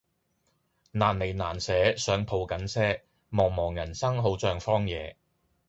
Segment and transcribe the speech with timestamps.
[0.93, 5.15] 難離難捨想抱緊些茫茫人生好像荒野